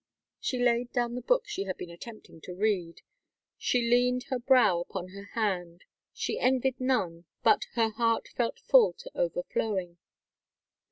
She 0.39 0.57
laid 0.57 0.91
down 0.91 1.13
the 1.13 1.21
book 1.21 1.47
she 1.47 1.65
had 1.65 1.77
been 1.77 1.91
attempting 1.91 2.41
to 2.45 2.55
read. 2.55 3.03
She 3.59 3.87
leaned 3.87 4.23
her 4.31 4.39
brow 4.39 4.79
upon 4.79 5.09
her 5.09 5.25
hand; 5.35 5.83
she 6.11 6.39
envied 6.39 6.81
none, 6.81 7.25
but 7.43 7.65
her 7.75 7.89
heart 7.89 8.27
felt 8.27 8.57
full 8.59 8.93
to 8.93 9.11
over 9.15 9.43
flowing. 9.43 9.99